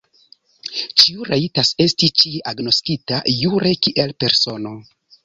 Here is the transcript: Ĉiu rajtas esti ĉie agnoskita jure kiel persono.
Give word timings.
Ĉiu 1.01 1.27
rajtas 1.31 1.69
esti 1.85 2.09
ĉie 2.21 2.39
agnoskita 2.53 3.21
jure 3.35 3.75
kiel 3.89 4.15
persono. 4.25 4.73